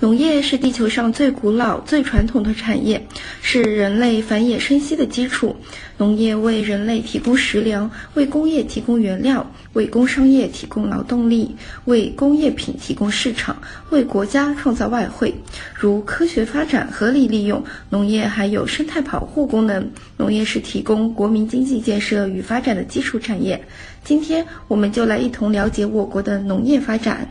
[0.00, 3.06] 农业是地球上最古老、最传统的产业，
[3.40, 5.56] 是人类繁衍生息的基础。
[5.96, 13.56] 农业为人类提供食粮，为工业提供原料，为工商业提供劳动力，为工业品提供市场，
[13.90, 15.32] 为国家创造外汇。
[15.74, 19.90] 如科学发展、合理利用农业，还有生态保护功能。
[20.16, 23.64] 农业是提供国民经济建设与发展的基础产业。
[24.02, 27.28] 今天，我们就来一同了解我国的农业发展。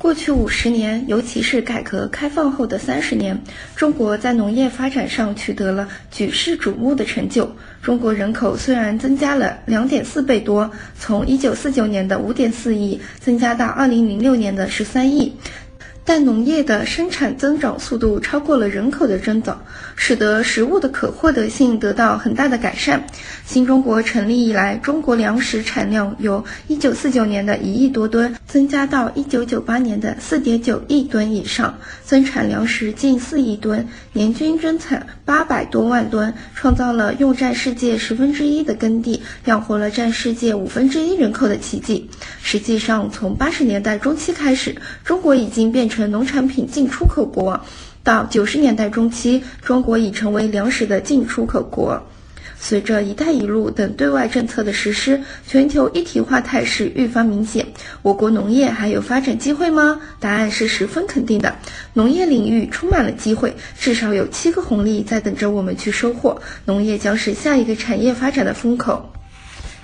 [0.00, 3.38] 过去五十年，尤其是改革开放后的三十年，
[3.76, 7.54] 中国在农业发展上取得了举世瞩目的成就。
[7.82, 15.36] 中国人口虽然增加了两点四倍多，从一九四九年的五点四亿增加到二零零六年的十三亿。
[16.12, 19.62] 但农业的生产增长速度超过了人口的增长，
[19.94, 23.06] 使得食物的可获得性得到很大的改善。
[23.46, 42.10] 新中国成立以来，中国粮食产量由1949年的一亿多吨增加到1998年的4.9亿吨以上，增产粮食近4亿吨，年均增产800多万吨，创造了用占世界十分之一的耕地，养活了占世界五分之一人口的奇迹。
[42.42, 45.99] 实际上，从80年代中期开始，中国已经变成。
[46.06, 47.60] 农产品进出口国，
[48.02, 52.02] 到九十年代中期，中国已成为粮食的进出口国。
[52.62, 57.68] 随着“一带一路”等对外政策的实施，全球一体化态势愈发明显。
[58.02, 59.98] 我国农业还有发展机会吗？
[60.18, 61.56] 答案是十分肯定的。
[61.94, 66.42] 农业领域充满了机会，至少有七个红利在等着我们去收获。
[66.66, 69.10] 农业将是下一个产业发展的风口。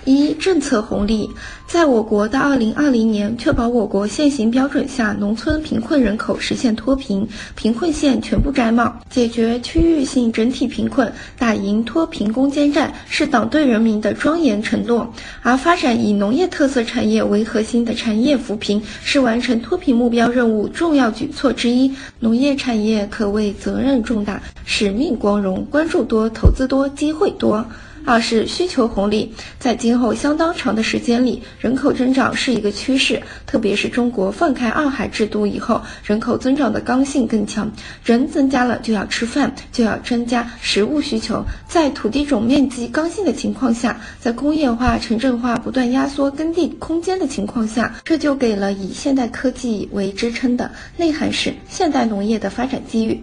[0.06, 1.28] 一政策红利，
[1.66, 7.26] 在我国到二零二零年，确保我国现行标准下农村贫困人口实现脱贫，
[7.56, 15.12] 贫困县全部摘帽，解决区域性整体贫困，打赢脱贫攻坚战，是党对人民的庄严承诺。
[15.42, 21.92] 而发展以农业特色产业为核心的产业扶贫，是完成脱贫目标任务重要举措之一。
[22.20, 27.66] 农业产业可谓责任重大，使命光荣，关注多，投资多，机会多。
[28.06, 33.20] 二是需求红利，在今后相当长的时间里，人口增长是一个趋势。
[33.46, 37.68] 特别是中国放开二孩制度以后，人口增长的刚性更强。
[38.04, 41.44] 人增加了，就要吃饭，就要增加食物需求。
[41.68, 53.20] 在土地总面积刚性的情况下，在工业化、城镇化不断压缩耕地空间的情况下，这就给了以现代科技为支撑的内涵式现代农业的发展机遇。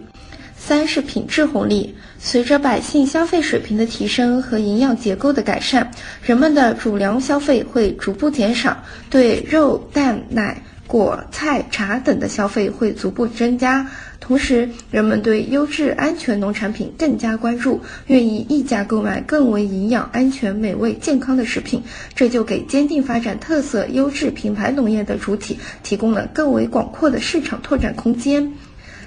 [0.66, 5.90] 三是品质红利，随着百姓消费水平的提升和营养结构的改善，
[6.22, 8.74] 人们的主粮消费会逐步减少，
[9.10, 13.86] 对肉、蛋、奶、果、菜、茶等的消费会逐步增加。
[14.20, 21.82] 同时，人们对优质安全农产品更加关注，愿意溢价购买更为营养、安全、美味、健康的食品，
[22.14, 28.50] 这就给坚定发展特色优质品牌农业的主体提供了更为广阔的市场拓展空间。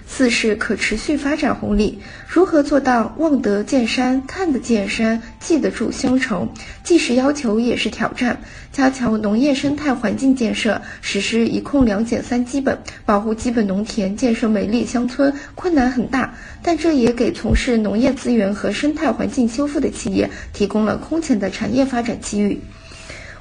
[0.09, 6.47] 四是可持续发展红利，如何做到望得见山、看得见山、记得住乡愁？
[6.84, 8.40] 既是要求，也是挑战。
[8.72, 16.34] 加强农业生态环境建设，实施一控两减三基本，保护基本农田，建设美丽乡村，困难很大。
[16.63, 22.62] 但这也给从事农业资源和生态环境修复的企业提供了空前的产业发展机遇。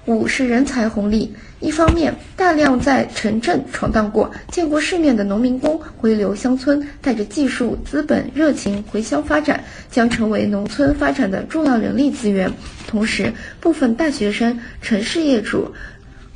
[0.07, 1.35] 五是人才红利。
[1.59, 12.53] 一方面，大量在城镇闯荡过、见过世面的农民工回流乡村，带着技术、资本、热情回乡发展，将成为农村发展的重要人力资源。
[12.87, 15.75] 同时，部分大学生、城市业主、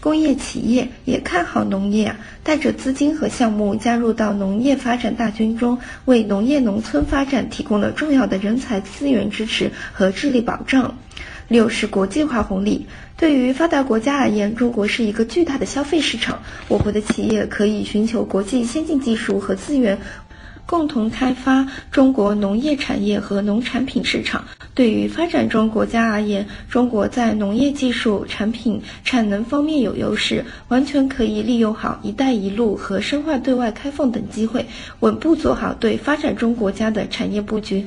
[0.01, 10.97] 工业企业也看好农业，带着资金和项目加入到农业发展大军中，为农业农村发展提供了重要的人才资源支持和智力保障。
[11.51, 12.87] 六是国际化红利。
[13.17, 19.99] 对于发达国家而言，中国是一个巨大的消费市场，我国的企业可以寻求国际先进技术和资源，
[20.65, 24.45] 共同开发中国农业产业和农产品市场。
[24.73, 34.65] 对于发展中国家而言，中国在农业技术、产品、产能方面有优势，完全可以利用好“一带一路”和深化对外开放等机会，
[35.01, 37.85] 稳步做好对发展中国家的产业布局。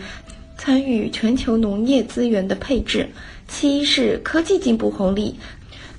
[0.64, 3.10] 参与全球农业资源的配置。
[3.50, 5.36] 七是科技进步红利，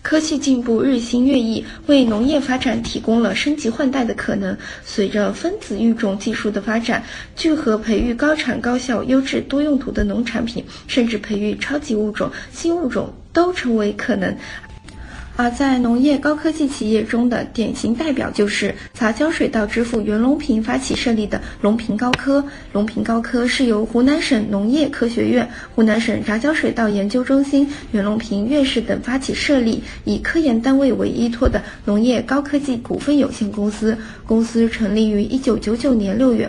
[0.01, 4.57] 科技进步日新月异，为农业发展提供了升级换代的可能。
[4.83, 7.05] 随着分子育种技术的发展，
[7.37, 14.35] 聚合培育高产高效、优质多用途的农产品，甚至培育超级物种、新物种都成为可能。
[15.37, 22.45] 而在农业高科技企业中的典型代表就是杂交水稻之父袁隆平发起设立的隆平高科。
[22.73, 33.99] 隆平高科是由湖南省农业科学院、湖南省杂交水稻研究中心、袁隆平院士等发起设立，以科研单位为依托的农业高科技股份有限公司。
[34.27, 36.49] 公司成立于一九九九年六月。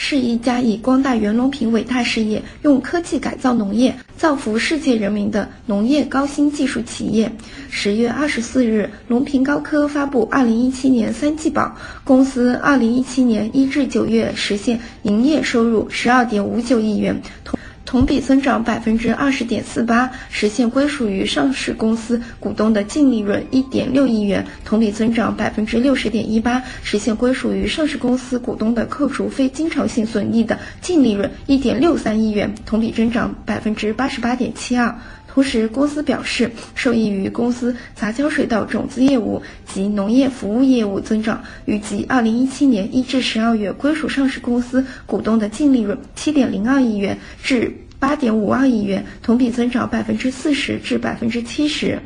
[0.00, 7.32] 是一家以光大袁隆平伟大事业、用科技改造农业、造福世界人民的农业高新技术企业。
[7.68, 17.20] 十月二十四日，隆平高科发布二零一七年三季报，公司二零一七年一至九月实现营业收入十二点五九亿元。
[17.44, 17.57] 同
[17.88, 34.94] 同比增长百分之二十点四八，实现归属于上市公司股东的净利润一点六亿元；同比增长百分之六十点一八，实现归属于上市公司股东的扣除非经常性损益的净利润一点六三亿元；同比增长百分之八十八点七二。
[35.32, 51.98] 同时，公司表示，受益于公司杂交水稻种子业务及农业服务业务增长，预计二零一七年一至十二月归属上市公司股东的净利润七点零二亿元至八点五二亿元，同比增长百分之四十至百分之七十。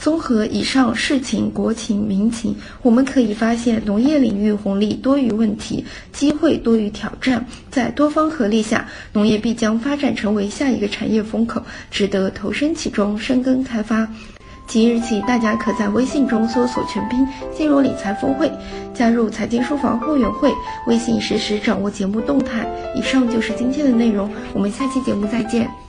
[0.00, 7.44] 综合以上事情、国情、民情，我们可以发现，农业领域红利多于问题，机会多于挑战。
[7.70, 14.08] 在多方合力下，农业必将发展成为下一个产业风口，值得投身其中，深耕开发。
[14.66, 18.50] 即日起，大家可在微信中搜索“全拼金融理财峰会”，
[18.94, 20.50] 加入财经书房会员会，
[20.86, 22.66] 微信实时掌握节目动态。
[22.96, 25.80] 以上就是今天的内容，我们下期节目再见。